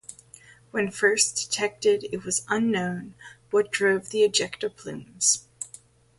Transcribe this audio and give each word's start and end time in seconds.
When 0.71 0.89
first 0.89 1.35
detected 1.35 2.07
it 2.11 2.23
was 2.25 2.43
unknown 2.49 3.13
what 3.51 3.69
drove 3.71 4.09
the 4.09 4.23
ejecta 4.27 4.75
plumes. 4.75 5.45